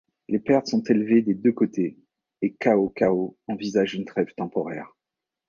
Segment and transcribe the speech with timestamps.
[0.29, 1.99] Les pertes sont élevées des deux côtés
[2.41, 4.97] et Cao Cao envisage une trêve temporaire.